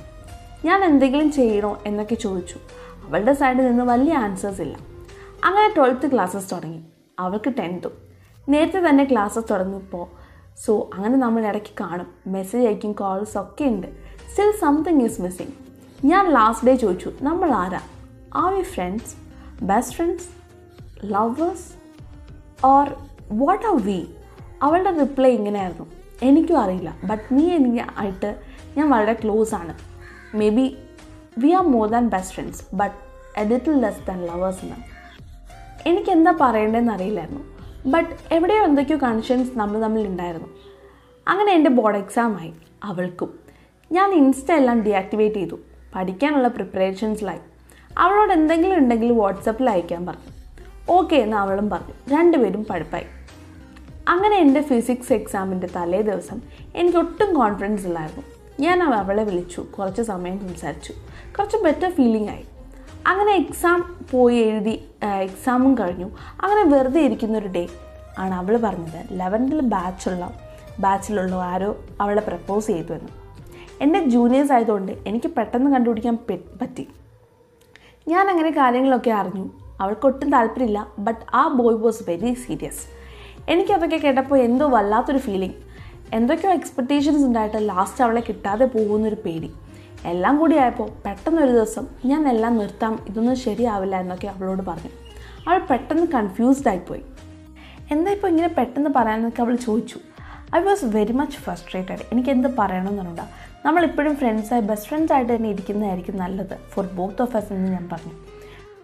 ഞാൻ 0.66 0.84
എന്തെങ്കിലും 0.84 1.32
ചെയ്യണോ 1.32 1.82
എന്നൊക്കെ 1.86 2.16
ചോദിച്ചു. 2.16 2.56
അവളുടെ 3.08 3.34
സൈഡിൽ 3.34 3.66
നിന്ന് 3.66 3.84
വലിയ 3.84 4.14
ആൻസേഴ്സ് 4.14 4.62
ഇല്ല. 4.62 4.78
അങ്ങനെ 5.44 5.74
ട്വൽത്ത് 5.78 6.14
ക്ലാസ്സസ് 6.14 6.52
തുടങ്ങി. 6.52 6.82
അവൾക്ക് 7.20 7.54
ടെൻത്തും 7.60 7.92
നേരത്തെ 8.50 8.90
തന്നെ 8.90 9.04
ക്ലാസ്സസ് 9.04 9.46
തുടങ്ങിയപ്പോൾ 9.52 10.19
സോ 10.58 10.90
അങ്ങനെ 10.94 11.18
നമ്മൾ 11.18 11.46
ഇടയ്ക്ക് 11.46 11.74
കാണും. 11.82 12.08
മെസ്സേജ് 12.28 12.68
അയക്കും 12.68 12.92
കോൾസ് 12.92 13.38
ഒക്കെ 13.38 13.64
ഉണ്ട്. 13.64 13.88
സ്റ്റിൽ 14.32 14.52
സംതിങ് 14.62 15.02
ഈസ് 15.02 15.22
മിസ്സിങ് 15.22 15.52
ഞാൻ 16.06 16.34
ലാസ്റ്റ് 16.34 16.68
ഡേ 16.68 16.76
ചോദിച്ചു 16.76 17.14
നമ്മൾ 17.22 17.52
ആരാ? 17.52 17.80
Are 18.36 18.54
we 18.54 18.62
friends 18.62 19.16
best 19.64 19.96
friends 19.96 20.28
lovers 21.06 21.74
or 22.66 22.88
what 23.32 23.66
are 23.66 23.76
we 23.76 24.08
അവളുടെ 24.62 25.00
റിപ്ലൈ 25.00 25.32
ഇങ്ങനെയായിരുന്നു. 25.32 25.86
എനിക്കും 26.22 26.58
അറിയില്ല. 26.60 26.98
ബട്ട് 27.04 27.24
നീ 27.32 27.50
എനിക്ക് 27.50 27.86
ആയിട്ട് 27.98 28.42
ഞാൻ 28.78 28.90
വളരെ 28.90 29.14
ക്ലോസ് 29.14 29.56
ആണ്. 29.56 29.78
Maybe 30.50 30.78
we 31.38 31.50
are 31.50 31.64
more 31.64 31.90
than 31.90 32.08
best 32.08 32.34
friends 32.34 32.76
but 32.76 32.96
a 33.40 33.44
little 33.44 33.80
less 33.80 34.08
than 34.08 34.26
lovers 34.26 34.60
എന്നാണ് 34.62 34.84
എനിക്കെന്താ 35.88 36.38
പറയേണ്ടതെന്ന് 36.42 36.94
അറിയില്ലായിരുന്നു. 36.94 37.42
ബട്ട് 37.86 38.34
എവിടെയോ 38.34 38.64
എന്തൊക്കെയോ 38.64 38.98
കൺഷൻസ് 38.98 39.58
നമ്മൾ 39.58 39.82
തമ്മിൽ 39.82 40.08
ഉണ്ടായിരുന്നു. 40.08 40.48
അങ്ങനെ 41.28 41.52
എന്റെ 41.52 41.70
ബോർഡ് 41.70 41.98
എക്സാമായി 41.98 42.54
അവൾക്കും. 42.84 43.40
ഞാൻ 43.92 44.12
ഇൻസ്റ്റ 44.12 44.52
എല്ലാം 44.52 44.82
ഡിയാക്ടിവേറ്റ് 44.82 45.36
ചെയ്തു. 45.36 45.60
പഠിക്കാനുള്ള 45.96 46.48
പ്രിപ്പറേഷൻസിലായി 46.48 47.40
അവളോട് 47.98 48.34
എന്തെങ്കിലും 48.34 48.78
ഉണ്ടെങ്കിൽ 48.78 49.12
വാട്സപ്പിൽ 49.12 49.70
അയക്കാൻ 49.70 50.06
പറഞ്ഞു. 50.06 50.40
ഓക്കെ 50.90 51.16
എന്ന് 51.16 51.38
അവളും 51.38 51.70
പറഞ്ഞു. 51.70 52.16
രണ്ടുപേരും 52.16 52.66
പഠിപ്പായി 52.70 53.06
അങ്ങനെ 54.08 54.38
എന്റെ 54.38 54.62
ഫിസിക്സ് 54.62 55.14
എക്സാമിന്റെ 55.14 55.68
തലേ 55.76 56.02
ദിവസം 56.02 56.42
എനിക്ക് 56.76 56.98
ഒട്ടും 56.98 57.34
കോൺഫിഡൻസ് 57.34 57.88
ഇല്ലായിരുന്നു. 57.88 58.24
ഞാൻ 58.60 58.84
അവളെ 58.84 59.24
വിളിച്ചു. 59.24 59.62
കുറച്ച് 59.62 60.02
സമയം 60.02 60.40
സംസാരിച്ചു. 60.40 60.94
കുറച്ച് 61.40 61.58
ബെറ്റർ 61.58 61.92
ഫീലിംഗ് 61.92 62.30
ആയി. 62.30 62.46
അങ്ങനെ 63.10 63.32
എക്സാം 63.36 63.80
പോയി 64.12 64.38
എഴുതി 64.38 64.86
എക്സാമും 65.22 65.78
കഴിഞ്ഞു. 65.78 66.08
അങ്ങനെ 66.44 66.64
വെറുതെ 66.76 67.02
ഇരിക്കുന്ന 67.02 67.38
ഒരു 67.38 67.48
ഡേ 67.48 67.68
ആണ് 68.20 68.34
അവൾ 68.34 68.58
പറഞ്ഞത്. 68.58 69.00
ലെവൻത്തിൽ 69.12 69.62
ബാച്ചുള്ള 69.62 70.34
ബാച്ചിലുള്ള 70.80 71.36
ആരോ 71.36 71.78
അവളെ 72.02 72.22
പ്രപ്പോസ് 72.22 72.68
ചെയ്തു 72.68 72.94
എന്ന്. 72.94 73.12
എന്റെ 73.82 74.00
ജൂനിയേഴ്സ് 74.06 74.54
ആയതുകൊണ്ട് 74.54 74.92
എനിക്ക് 75.08 75.28
പെട്ടെന്ന് 75.28 75.72
കണ്ടുപിടിക്കാൻ 75.72 76.18
പറ്റി. 76.62 76.88
ഞാൻ 78.08 78.30
അങ്ങനെ 78.30 78.50
കാര്യങ്ങളൊക്കെ 78.50 79.12
അറിഞ്ഞു. 79.12 79.50
അവൾക്ക് 79.82 80.06
ഒട്ടും 80.06 80.32
താല്പര്യമില്ല 80.32 80.88
ബട്ട് 81.00 81.20
ആ 81.34 81.48
ബോയ് 81.48 81.78
വാസ് 81.78 82.04
വെരി 82.08 82.34
സീരിയസ് 82.34 82.84
എനിക്കതൊക്കെ 83.50 83.96
കേട്ടപ്പോൾ 83.96 84.40
എന്തോ 84.40 84.66
വല്ലാത്തൊരു 84.68 85.18
ഫീലിംഗ് 85.18 85.56
എന്തൊക്കെയോ 86.14 86.52
എക്സ്പെക്റ്റേഷൻസ് 86.54 87.26
ഉണ്ടായിട്ട് 87.26 87.70
ലാസ്റ്റ് 87.70 88.04
അവളെ 88.04 88.22
കിട്ടാതെ 88.22 88.66
പോകുന്നൊരു 88.66 89.18
പേടി. 89.26 89.52
എല്ലാം 90.06 90.40
കൂടി 90.40 90.56
ആയപ്പോൾ 90.56 90.90
പെട്ടെന്നൊരു 91.06 91.52
ദിവസം 91.52 91.88
ഞാൻ 92.06 92.30
എല്ലാം 92.30 92.58
നിർത്താം 92.58 93.00
ഇതൊന്നും 93.10 93.36
ശരിയാവില്ല 93.36 93.96
എന്നൊക്കെ 94.00 94.28
അവളോട് 94.28 94.62
പറഞ്ഞു. 94.62 94.92
അവൾ 95.48 95.58
പെട്ടെന്ന് 95.72 96.08
കൺഫ്യൂസ്ഡ് 96.16 96.70
ആയിപ്പോയി. 96.70 97.04
എന്താ 97.92 98.12
ഇപ്പോൾ 98.12 98.28
ഇങ്ങനെ 98.28 98.48
പെട്ടെന്ന് 98.48 98.90
പറയാനൊക്കെ 98.96 99.42
അവൾ 99.42 99.56
ചോദിച്ചു. 99.56 100.00
I 100.56 100.60
was 100.60 100.86
very 100.86 101.12
much 101.12 101.38
frustrated 101.38 102.04
എനിക്ക് 102.12 102.30
എന്ത് 102.30 102.48
പറയണമെന്നുണ്ടാ 102.60 103.26
നമ്മളിപ്പോഴും 103.66 104.16
ഫ്രണ്ട്സായി 104.16 104.62
ബെസ്റ്റ് 104.62 104.90
ഫ്രണ്ട്സായിട്ട് 104.90 105.36
തന്നെ 105.36 105.50
ഇരിക്കുന്നതായിരിക്കും 105.50 106.18
നല്ലത് 106.18 106.56
ഫോർ 106.70 106.86
ബോത്ത് 106.86 107.22
ഓഫ് 107.22 107.38
എസ് 107.38 107.54
എന്ന് 107.54 107.72
ഞാൻ 107.72 107.90
പറഞ്ഞു. 107.94 108.14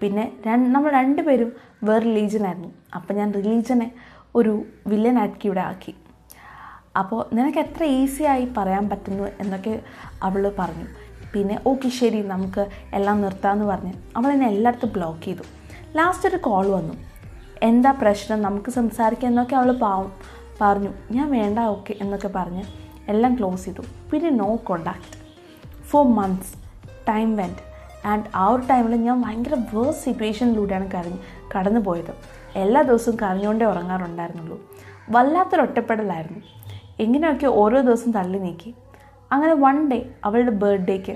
പിന്നെ 0.01 0.31
രണ്ട് 0.47 0.75
നമ്മൾ 0.75 0.91
രണ്ടുപേരും 0.91 1.51
വേറെ 1.83 2.03
റിലീജിയനായിരുന്നു 2.05 2.71
അപ്പോൾ 2.95 3.13
ഞാൻ 3.13 3.33
റിലീജിയനെ 3.33 3.91
ഒരു 4.35 4.65
വില്ലനാക്കി 4.87 5.47
ഇവിടെ 5.47 5.61
ആക്കി. 5.61 5.95
അപ്പോൾ 6.97 7.25
നിനക്ക് 7.33 7.57
എത്ര 7.57 7.83
ഈസിയായി 7.83 8.53
പറയാൻ 8.57 8.89
പറ്റുന്നു 8.89 9.27
എന്നൊക്കെ 9.41 9.81
അവൾ 10.23 10.53
പറഞ്ഞു. 10.59 10.87
പിന്നെ 11.35 11.59
ഓക്കെ 11.67 11.89
ശരി 11.89 12.21
നമുക്ക് 12.23 12.67
എല്ലാം 12.93 13.21
നിർത്താമെന്ന് 13.21 13.65
പറഞ്ഞ് 13.65 13.93
അവൾ 14.17 14.31
എന്നെ 14.31 14.47
എല്ലായിടത്തും 14.47 14.91
ബ്ലോക്ക് 14.93 15.23
ചെയ്തു. 15.23 15.43
ലാസ്റ്റ് 15.95 16.29
ഒരു 16.29 16.37
കോൾ 16.37 16.67
വന്നു. 16.67 16.93
എന്താ 17.63 17.91
പ്രശ്നം? 17.91 18.41
നമുക്ക് 18.41 18.71
സംസാരിക്കാം 18.71 19.29
എന്നൊക്കെ 19.29 19.55
അവൾ 19.55 19.71
പാവം 19.71 20.11
പറഞ്ഞു. 20.61 20.89
ഞാൻ 21.11 21.31
വേണ്ട 21.31 21.59
ഓക്കെ 21.59 21.95
എന്നൊക്കെ 22.01 22.27
പറഞ്ഞ് 22.35 22.63
എല്ലാം 23.09 23.37
ക്ലോസ് 23.37 23.65
ചെയ്തു. 23.65 23.81
പിന്നെ 24.11 24.29
no 24.29 24.55
contact 24.55 25.17
for 25.83 26.05
months 26.05 26.53
time 27.09 27.35
went 27.35 27.63
and 28.07 28.23
ആ 28.35 28.47
ഒരു 28.47 28.61
ടൈമിൽ 28.61 28.95
ഞാൻ 28.95 29.21
ഭയങ്കര 29.21 29.55
വേഴ്സ് 29.73 30.03
സിറ്റുവേഷനിലൂടെയാണ് 30.03 30.91
കരഞ്ഞ് 30.91 31.17
കടന്നു 31.57 31.79
പോയത്. 31.79 32.13
എല്ലാ 32.55 32.81
ദിവസവും 32.81 33.17
കരഞ്ഞുകൊണ്ടേ 33.21 33.65
ഉറങ്ങാറുണ്ടായിരുന്നുള്ളൂ. 33.65 34.61
വല്ലാത്തൊരു 35.09 35.61
ഒറ്റപ്പെടലായിരുന്നു. 35.61 36.41
എങ്ങനെയൊക്കെ 36.99 37.45
ഓരോ 37.45 37.81
ദിവസം 37.81 38.11
തള്ളി 38.11 38.39
നീക്കി. 38.39 38.75
അങ്ങനെ 39.31 39.53
വൺ 39.53 39.89
ഡേ 39.89 40.09
അവളുടെ 40.25 40.51
ബർത്ത്ഡേക്ക് 40.51 41.15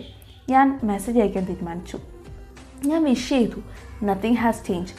ഞാൻ 0.50 0.80
മെസ്സേജ് 0.84 1.20
അയക്കാൻ 1.20 1.46
തീരുമാനിച്ചു. 1.46 1.98
ഞാൻ 2.86 3.04
വിഷ് 3.04 3.30
ചെയ്തു. 3.30 3.60
നത്തിങ് 4.06 4.36
ഹാസ് 4.36 4.68
ചേഞ്ച് 4.68 4.94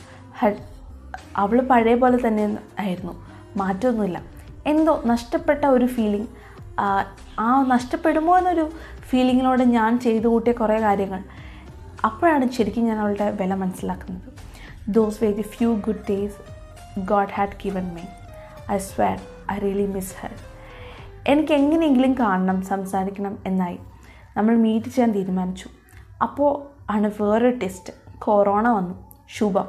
അവൾ 1.36 1.60
പഴയ 1.60 1.94
പോലെ 1.94 2.18
തന്നെ 2.26 2.58
ആയിരുന്നു. 2.80 3.14
മാറ്റമൊന്നുമില്ല. 3.56 4.22
എന്തോ 4.66 5.02
നഷ്ടപ്പെട്ട 5.06 5.64
ഒരു 5.64 5.86
ഫീലിംഗ് 5.86 6.28
ആ 7.40 7.62
നഷ്ടപ്പെടുമോ 7.68 8.38
എന്നൊരു 8.38 8.70
ഫീലിങ്ങിനോട് 9.08 9.62
ഞാൻ 9.62 9.98
ചെയ്തു 10.00 10.28
കൂട്ടിയ 10.28 10.52
കുറേ 10.52 10.80
കാര്യങ്ങൾ. 10.80 11.22
അപ്പോഴാണ് 12.04 12.50
ശരിക്കും 12.50 12.84
ഞാൻ 12.84 12.98
അവളുടെ 12.98 13.30
വില 13.30 13.54
മനസ്സിലാക്കുന്നത്. 13.54 14.22
Those 14.88 15.24
we 15.24 15.42
few 15.42 15.74
good 15.86 16.04
days 16.10 16.38
God 17.00 17.28
had 17.28 17.56
given 17.64 17.94
me 17.94 18.02
I 18.72 18.78
swear 18.78 19.18
I 19.52 19.58
really 19.58 19.86
miss 19.86 20.14
her 20.20 20.34
എനിക്ക് 21.26 21.52
എങ്ങനെയെങ്കിലും 21.52 22.14
കാണണം 22.18 22.62
സംസാരിക്കണം 22.62 23.38
എന്നായി 23.46 23.78
നമ്മൾ 24.36 24.56
മീറ്റ് 24.56 24.86
ചെയ്യാൻ 24.86 25.12
തീരുമാനിച്ചു. 25.12 25.68
അപ്പോൾ 26.22 26.62
ആണ് 26.90 27.10
വേറൊരു 27.22 27.58
ടെസ്റ്റ് 27.62 27.92
കൊറോണ 28.18 28.68
വന്നു. 28.68 29.10
ശുഭം. 29.38 29.64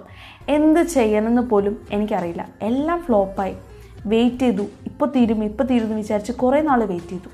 എന്ത് 0.49 0.83
ചെയ്യണമെന്ന് 0.83 1.41
പോലും 1.41 1.77
എനിക്കറിയില്ല. 1.91 2.49
എല്ലാം 2.61 2.99
ഫ്ലോപ്പായി 2.99 3.55
വെയിറ്റ് 4.05 4.37
ചെയ്തു. 4.37 4.61
ഇപ്പോൾ 4.61 5.11
തീരും 5.15 5.43
ഇപ്പോൾ 5.43 5.63
തീരും 5.63 5.85
എന്ന് 5.85 5.97
വിചാരിച്ച് 5.97 6.31
കുറേ 6.31 6.61
നാൾ 6.61 6.83
വെയിറ്റ് 6.83 7.07
ചെയ്തു. 7.07 7.29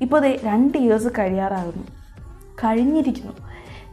ഇപ്പോൾ 0.00 0.20
ദേ 0.20 0.40
രണ്ട് 0.44 0.78
ഇയേഴ്സ് 0.78 1.08
കഴിയാറാകുന്നു. 1.18 1.86
കഴിഞ്ഞിരിക്കുന്നു. 2.64 3.32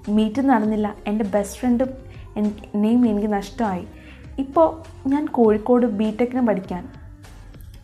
മീറ്റ് 0.10 0.42
നടന്നില്ല. 0.42 0.96
എന്റെ 1.08 1.26
ബെസ്റ്റ് 1.26 1.60
ഫ്രണ്ടും 1.60 1.90
എനിക്ക് 2.38 2.58
നെയിം 2.76 3.08
എനിക്ക് 3.08 3.34
നഷ്ടമായി. 3.34 3.88
ഇപ്പോൾ 4.40 4.84
ഞാൻ 5.10 5.26
കോഴിക്കോട് 5.26 5.86
ബി 5.86 6.18
ടെക്കിന് 6.22 6.48
പഠിക്കാൻ. 6.48 6.90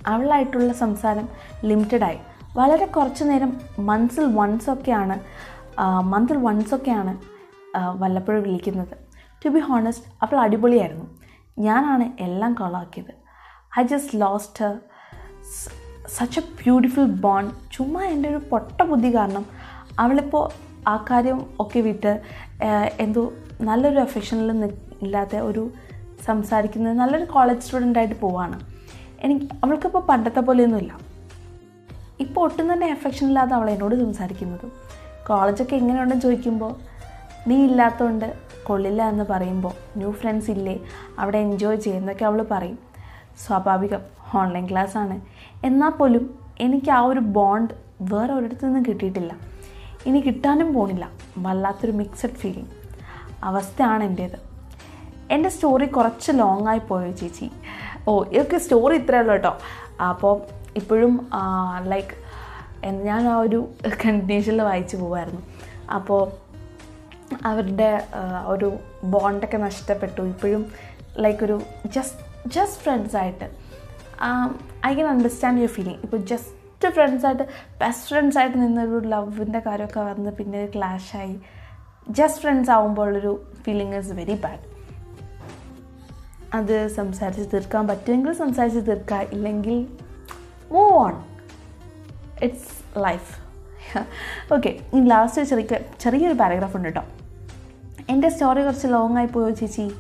അവളായിട്ടുള്ള 0.08 0.74
സംസാരം 0.74 1.30
ലിമിറ്റഡായി 1.66 2.20
വളരെ 2.58 2.86
കുറച്ച് 2.86 3.24
നേരം 3.24 3.52
മന്ത്സിൽ 3.80 4.26
വൺസൊക്കെയാണ് 4.36 5.20
മന്തിൽ 6.04 6.38
വൺസൊക്കെയാണ് 6.38 7.14
വല്ലപ്പോഴും 8.00 8.44
വിളിക്കുന്നത്. 8.44 8.98
ടു 9.46 9.50
ബി 9.50 9.60
ഹോണസ്റ്റ് 9.60 10.06
അപ്പോൾ 10.22 10.40
അടിപൊളിയായിരുന്നു. 10.40 11.06
ഞാനാണ് 11.60 12.06
എല്ലാം 12.20 12.54
കളാക്കിയത്. 12.54 13.14
I 13.80 13.84
just 13.84 14.22
lost 14.22 14.68
such 16.08 16.40
a 16.40 16.44
beautiful 16.44 17.06
bond 17.06 17.54
ചുമ്മാ 17.72 18.02
എന്റെ 18.04 18.30
ഒരു 18.30 18.42
പൊട്ട 18.52 18.84
ബുദ്ധി 18.84 19.16
കാരണം 19.16 19.46
അവളിപ്പോൾ 20.00 20.46
ആ 20.90 21.06
കാര്യം 21.10 21.40
ഒക്കെ 21.60 21.80
വിട്ട് 21.80 22.22
എന്തോ 23.00 23.34
നല്ലൊരു 23.62 24.00
അഫക്ഷനിൽ 24.00 24.66
ഇല്ലാത്ത 25.02 25.36
ഒരു 25.36 25.72
സംസാരിക്കുന്നത് 26.26 26.98
നല്ലൊരു 26.98 27.26
കോളേജ് 27.26 27.60
സ്റ്റുഡന്റായിട്ട് 27.60 28.22
പോവാണ്. 28.22 28.60
എനിക്ക് 29.22 29.46
അവൾക്കിപ്പോൾ 29.64 30.04
പണ്ടത്തെ 30.06 30.40
പോലെയൊന്നുമില്ല. 30.40 30.94
ഇപ്പോൾ 32.20 32.42
ഒട്ടും 32.42 32.74
തന്നെ 32.74 32.88
എഫെക്ഷൻ 32.88 33.28
ഇല്ലാതെ 33.28 33.56
അവൾ 33.56 33.70
എന്നോട് 33.70 33.96
സംസാരിക്കുന്നത്. 33.96 34.72
കോളേജൊക്കെ 35.28 35.76
എങ്ങനെയുണ്ടെന്ന് 35.76 36.24
ചോദിക്കുമ്പോൾ 36.24 36.76
നീ 37.48 37.66
ഇല്ലാത്തതുകൊണ്ട് 37.66 38.34
കൊള്ളില്ല 38.64 39.10
എന്ന് 39.10 39.26
പറയുമ്പോൾ 39.30 39.74
ന്യൂ 39.98 40.12
ഫ്രണ്ട്സ് 40.12 40.52
ഇല്ലേ 40.52 40.80
അവിടെ 41.20 41.38
എൻജോയ് 41.38 41.78
ചെയ്യുന്നൊക്കെ 41.78 42.26
അവൾ 42.26 42.42
പറയും. 42.52 42.78
സ്വാഭാവികം 43.46 44.02
ഓൺലൈൻ 44.36 44.70
ക്ലാസ് 44.70 44.98
ആണ്. 44.98 45.22
എന്നാൽ 45.66 45.90
പോലും 45.90 46.40
എനിക്ക് 46.60 46.92
ആ 46.92 47.02
ഒരു 47.02 47.20
ബോണ്ട് 47.20 47.74
വേറെ 48.02 48.34
ഒരിടത്തു 48.34 48.66
നിന്നും 48.66 48.86
കിട്ടിയിട്ടില്ല. 48.88 49.34
ഇനി 50.06 50.20
കിട്ടാനും 50.20 50.74
പോണില്ല. 50.74 51.10
വല്ലാത്തൊരു 51.38 51.92
മിക്സഡ് 51.92 52.30
ഫീലിംഗ് 52.30 52.72
അവസ്ഥയാണ് 53.44 54.04
എന്റേത് 54.04 54.38
എന്റെ 55.32 55.50
സ്റ്റോറി 55.50 55.86
കുറച്ച് 55.86 56.32
ലോങ് 56.32 56.68
ആയി 56.68 56.80
പോയോ 56.80 57.12
ചേച്ചി? 57.12 57.52
ഓ 58.08 58.24
ഇതൊക്കെ 58.24 58.58
സ്റ്റോറി 58.58 58.96
ഇത്രയേ 58.96 59.22
ഉള്ളൂ 59.22 59.34
കേട്ടോ. 59.34 59.58
അപ്പോൾ 60.10 60.63
ഇപ്പോഴും 60.76 61.30
ലൈക്ക് 61.84 62.16
ഞാൻ 62.86 63.28
ആ 63.28 63.38
ഒരു 63.38 63.68
കണ്ടിന്യൂഷനിൽ 64.06 64.62
വായിച്ചു 64.62 64.98
പോവായിരുന്നു. 64.98 65.42
അപ്പോൾ 65.92 66.44
അവരുടെ 67.46 68.08
ഒരു 68.46 68.78
ബോണ്ടൊക്കെ 69.04 69.58
നഷ്ടപ്പെട്ടു. 69.58 70.22
ഇപ്പോഴും 70.22 70.66
ലൈക്ക് 71.18 71.44
ഒരു 71.44 71.62
just 71.86 72.50
just 72.50 72.82
ഫ്രണ്ട്സായിട്ട് 72.84 73.46
I 74.86 74.94
can 74.96 75.08
understand 75.08 75.60
your 75.60 75.70
feeling 75.70 75.98
ഇപ്പോൾ 76.04 76.18
ജസ്റ്റ് 76.18 76.90
ഫ്രണ്ട്സായിട്ട് 76.90 77.44
ബെസ്റ്റ് 77.80 78.08
ഫ്രണ്ട്സായിട്ട് 78.08 78.58
നിന്നൊരു 78.58 78.98
ലവിന്റെ 79.08 79.60
കാര്യമൊക്കെ 79.60 80.00
വന്ന് 80.00 80.32
പിന്നെ 80.32 80.66
ക്ലാഷായി 80.66 81.40
ജസ്റ്റ് 82.10 82.42
ഫ്രണ്ട്സ് 82.42 82.72
ആവുമ്പോൾ 82.72 83.08
ഉള്ളൊരു 83.08 83.46
ഫീലിംഗ് 83.64 83.96
ഇസ് 83.96 84.12
വെരി 84.12 84.34
ബാഡ് 84.34 84.74
അത് 86.54 86.88
സംസാരിച്ച് 86.88 87.50
തീർക്കാൻ 87.54 87.88
പറ്റുമെങ്കിൽ 87.88 88.34
സംസാരിച്ച് 88.34 88.92
തീർക്കുക 88.92 89.18
ഇല്ലെങ്കിൽ 89.18 89.88
move 90.74 90.94
on 90.94 91.14
it's 92.44 93.00
life 93.00 93.32
okay 94.54 94.80
ഈ 94.94 95.00
ലാസ്റ്റ് 95.02 95.42
ചെറിയ 95.42 95.80
ചെറിയൊരു 96.00 96.34
പാരഗ്രാഫ് 96.34 96.76
ഉണ്ട് 96.76 96.88
കേട്ടോ 96.88 97.04
എന്റെ 98.10 98.30
സ്റ്റോറി 98.30 98.62
കുറച്ച് 98.64 98.88
ലോങ് 98.88 99.18
ആയി 99.18 99.26
പോയോ 99.26 99.50
ചേച്ചി? 99.50 99.92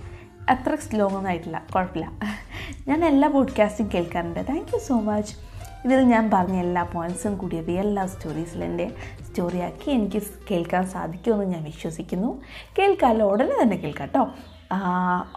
അത്ര 0.49 0.77
ലോങ് 0.95 1.15
ഒന്നും 1.15 1.29
ആയിട്ടില്ല 1.29 1.61
കുഴപ്പമില്ല. 1.75 2.11
ഞാൻ 2.87 3.05
എല്ലാ 3.05 3.27
പോഡ്കാസ്റ്റും 3.27 3.89
കേൾക്കാറുണ്ട്. 3.93 4.39
താങ്ക് 4.49 4.71
യു 4.73 4.79
സോ 4.79 4.99
മച്ച് 4.99 5.33
ഇതിൽ 5.85 5.99
ഞാൻ 6.01 6.31
പറഞ്ഞ 6.31 6.57
എല്ലാ 6.59 6.83
പോയിൻസും 6.83 7.37
കൂടി 7.37 7.61
റിയൽ 7.61 7.95
ലവ് 7.95 8.07
സ്റ്റോറീസിൽ 8.07 8.63
എന്റെ 8.63 8.91
സ്റ്റോറിയാക്കി 9.29 9.91
എനിക്ക് 9.91 10.21
കേൾക്കാൻ 10.51 10.87
സാധിക്കുമെന്ന് 10.87 11.45
ഞാൻ 11.45 11.63
വിശ്വസിക്കുന്നു. 11.63 12.41
കേൾക്കാമല്ലോ 12.79 13.25
ഉടനെ 13.31 13.55
തന്നെ 13.61 13.77
കേൾക്കാം 13.77 14.07
കേട്ടോ 14.07 14.23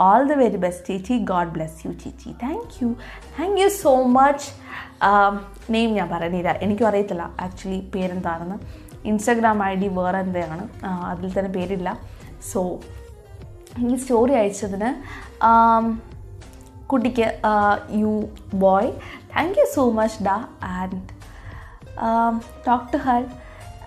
ഓൾ 0.00 0.22
ദ 0.24 0.32
വെരി 0.32 0.56
ബെസ്റ്റ് 0.56 0.86
ചേച്ചി. 0.86 1.18
ഗോഡ് 1.18 1.48
ബ്ലെസ് 1.48 1.86
യു 1.86 1.92
ചേച്ചി. 1.92 2.32
Thank 2.42 2.76
you 2.82 2.88
thank 3.40 3.60
you 3.60 3.68
so 3.68 4.02
much 4.02 4.46
name 5.70 5.90
ഞാൻ 5.94 6.08
പറയുന്നില്ല 6.10 6.50
എനിക്കും 6.62 6.86
അറിയത്തില്ല. 6.88 7.24
ആക്ച്വലി 7.40 7.80
പേരെന്താണെന്ന്. 7.94 8.58
ഇൻസ്റ്റാഗ്രാം 9.08 9.64
ഐ 9.64 9.74
ഡി 9.74 9.88
വേറെ 9.98 10.18
എന്താണ് 10.18 10.68
അതിൽ 10.84 11.38
തന്നെ 11.38 11.50
പേരില്ല. 11.52 11.88
സോ 12.52 12.60
ഈ 13.78 13.96
സ്റ്റോറി 13.96 14.32
അയച്ചതിന് 14.32 14.90
കുട്ടിക്ക് 16.86 17.26
you 18.00 18.12
boy 18.54 18.92
thank 19.36 19.58
you 19.60 19.66
so 19.74 19.84
much 19.90 20.22
ഡാ. 20.24 20.36
ആൻഡ് 20.62 21.00
ടോക്ക് 22.66 22.92
ടു 22.92 22.96
ഹർ 22.96 23.22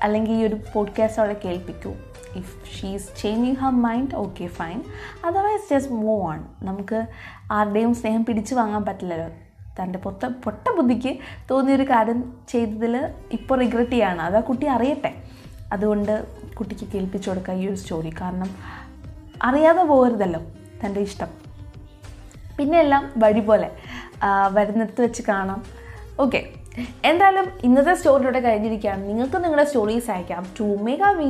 അല്ലെങ്കിൽ 0.04 0.34
ഈ 0.34 0.44
ഒരു 0.48 0.58
പോഡ്കാസ്റ്റ് 0.74 1.22
അവളെ 1.22 1.36
കേൾപ്പിക്കൂ. 1.46 1.92
If 2.36 2.56
she's 2.78 3.08
changing 3.22 3.56
her 3.56 3.74
mind 3.88 4.16
okay 4.16 4.48
fine 4.48 4.80
otherwise 5.26 5.70
just 5.74 5.94
move 5.94 6.24
on 6.30 6.40
നമുക്ക് 6.62 7.00
ആരുടെയും 7.52 7.94
സ്നേഹം 7.96 8.26
പിടിച്ചു 8.26 8.56
വാങ്ങാൻ 8.56 8.86
പറ്റില്ലല്ലോ. 8.86 9.30
തന്റെ 9.80 10.00
പൊത്ത 10.06 10.26
പൊട്ട 10.46 10.66
ബുദ്ധിക്ക് 10.78 11.12
തോന്നിയൊരു 11.52 11.84
കാര്യം 11.84 12.20
ചെയ്തതിൽ 12.50 12.96
ഇപ്പോൾ 13.38 13.60
റിഗ്രറ്റ് 13.60 13.92
ചെയ്യാണ് 13.92 14.22
അത് 14.22 14.38
ആ 14.38 14.44
കുട്ടി 14.50 14.66
അറിയട്ടെ. 14.76 15.12
അതുകൊണ്ട് 15.74 16.14
കുട്ടിക്ക് 16.58 16.86
കേൾപ്പിച്ചു 16.94 17.30
കൊടുക്കുക 17.30 17.54
ഈ 17.54 17.66
ഒരു 17.72 17.76
സ്റ്റോറി 17.76 18.12
കാരണം 18.22 18.50
അറിയാതെ 19.48 19.84
പോകരുതല്ലോ 19.84 20.42
തന്റെ 20.84 21.02
ഇഷ്ടം. 21.08 21.30
പിന്നെ 22.58 22.78
എല്ലാം 22.80 23.04
വഴി 23.18 23.42
പോലെ 23.50 23.70
വരുന്നിടത്ത് 24.58 25.02
വെച്ച് 25.02 25.22
കാണാം. 25.28 25.60
ഓക്കെ 26.20 26.42
എന്തായാലും 27.06 27.46
ഇന്നത്തെ 27.68 27.94
സ്റ്റോറിയുടെ 27.94 28.40
കഴിഞ്ഞിരിക്കുകയാണ്. 28.40 29.02
നിങ്ങൾക്ക് 29.10 29.38
നിങ്ങളുടെ 29.44 29.66
സ്റ്റോറീസ് 29.70 30.10
അയക്കാം. 30.16 30.44
To 30.60 30.68
mega 30.88 31.12
V 31.20 31.30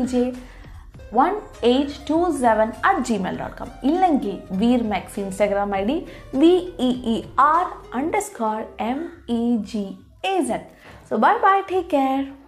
J 1.12 1.18
one 1.18 1.42
eight 1.64 2.10
two 2.10 2.32
seven 2.40 2.72
at 2.86 3.00
Gmail 3.00 3.38
dot 3.38 3.58
com 3.58 3.68
ഇല്ലെങ്കിൽ 3.84 4.40
veer 4.52 4.84
max 4.84 5.20
Instagram 5.20 5.76
I 5.76 5.84
D 5.84 6.06
V 6.36 6.72
E 6.80 6.90
E 7.06 7.24
R 7.40 7.66
under 8.20 8.66
M 8.82 9.12